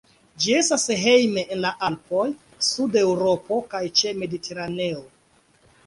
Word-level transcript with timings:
Ĝi 0.45 0.53
estas 0.59 0.85
hejme 1.01 1.43
en 1.57 1.61
la 1.67 1.73
Alpoj, 1.89 2.25
Sud-Eŭropo 2.71 3.63
kaj 3.75 3.87
ĉe 4.01 4.19
Mediteraneo. 4.25 5.11